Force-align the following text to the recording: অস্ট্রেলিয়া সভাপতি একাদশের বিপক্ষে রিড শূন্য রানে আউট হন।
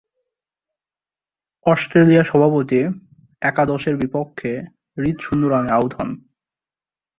অস্ট্রেলিয়া 1.65 2.23
সভাপতি 2.23 2.79
একাদশের 3.41 3.95
বিপক্ষে 3.97 4.51
রিড 4.97 5.17
শূন্য 5.21 5.43
রানে 5.47 5.69
আউট 5.71 5.91
হন। 5.97 6.09